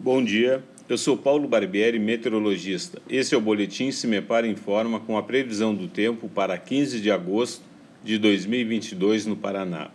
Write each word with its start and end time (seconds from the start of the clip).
Bom 0.00 0.22
dia, 0.22 0.62
eu 0.88 0.96
sou 0.96 1.16
Paulo 1.16 1.48
Barbieri, 1.48 1.98
meteorologista. 1.98 3.02
Esse 3.10 3.34
é 3.34 3.36
o 3.36 3.40
Boletim 3.40 3.90
Cimepar 3.90 4.44
Informa 4.44 5.00
com 5.00 5.18
a 5.18 5.24
previsão 5.24 5.74
do 5.74 5.88
tempo 5.88 6.28
para 6.28 6.56
15 6.56 7.00
de 7.00 7.10
agosto 7.10 7.64
de 8.04 8.16
2022 8.16 9.26
no 9.26 9.34
Paraná. 9.34 9.90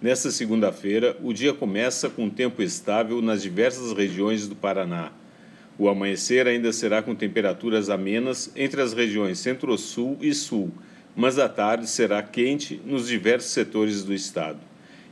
Nesta 0.00 0.30
segunda-feira, 0.30 1.18
o 1.22 1.34
dia 1.34 1.52
começa 1.52 2.08
com 2.08 2.30
tempo 2.30 2.62
estável 2.62 3.20
nas 3.20 3.42
diversas 3.42 3.92
regiões 3.92 4.48
do 4.48 4.56
Paraná. 4.56 5.12
O 5.78 5.86
amanhecer 5.86 6.46
ainda 6.46 6.72
será 6.72 7.02
com 7.02 7.14
temperaturas 7.14 7.90
amenas 7.90 8.50
entre 8.56 8.80
as 8.80 8.94
regiões 8.94 9.38
Centro-Sul 9.38 10.16
e 10.22 10.32
Sul, 10.32 10.72
mas 11.14 11.38
a 11.38 11.46
tarde 11.46 11.86
será 11.90 12.22
quente 12.22 12.80
nos 12.86 13.06
diversos 13.06 13.50
setores 13.50 14.02
do 14.02 14.14
estado. 14.14 14.60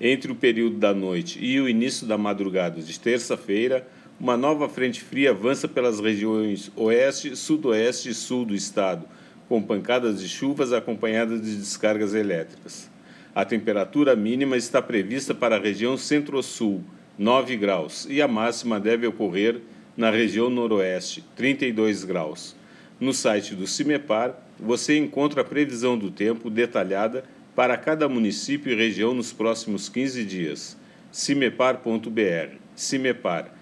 Entre 0.00 0.32
o 0.32 0.34
período 0.34 0.78
da 0.78 0.94
noite 0.94 1.38
e 1.38 1.60
o 1.60 1.68
início 1.68 2.06
da 2.06 2.16
madrugada 2.16 2.80
de 2.80 2.98
terça-feira, 2.98 3.86
uma 4.22 4.36
nova 4.36 4.68
frente 4.68 5.02
fria 5.02 5.30
avança 5.30 5.66
pelas 5.66 5.98
regiões 5.98 6.70
oeste, 6.76 7.34
sudoeste 7.34 8.10
e 8.10 8.14
sul 8.14 8.44
do 8.44 8.54
estado, 8.54 9.04
com 9.48 9.60
pancadas 9.60 10.20
de 10.20 10.28
chuvas 10.28 10.72
acompanhadas 10.72 11.42
de 11.42 11.56
descargas 11.56 12.14
elétricas. 12.14 12.88
A 13.34 13.44
temperatura 13.44 14.14
mínima 14.14 14.56
está 14.56 14.80
prevista 14.80 15.34
para 15.34 15.56
a 15.56 15.58
região 15.58 15.96
centro-sul, 15.96 16.84
9 17.18 17.56
graus, 17.56 18.06
e 18.08 18.22
a 18.22 18.28
máxima 18.28 18.78
deve 18.78 19.08
ocorrer 19.08 19.60
na 19.96 20.08
região 20.08 20.48
noroeste, 20.48 21.24
32 21.34 22.04
graus. 22.04 22.54
No 23.00 23.12
site 23.12 23.56
do 23.56 23.66
CIMEPAR, 23.66 24.36
você 24.56 24.96
encontra 24.96 25.40
a 25.40 25.44
previsão 25.44 25.98
do 25.98 26.12
tempo 26.12 26.48
detalhada 26.48 27.24
para 27.56 27.76
cada 27.76 28.08
município 28.08 28.72
e 28.72 28.76
região 28.76 29.14
nos 29.14 29.32
próximos 29.32 29.88
15 29.88 30.24
dias. 30.24 30.76
cimepar.br. 31.10 32.54
CIMEPAR 32.76 33.61